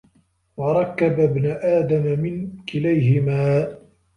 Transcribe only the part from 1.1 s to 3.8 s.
ابْنَ آدَمَ مِنْ كِلَيْهِمَا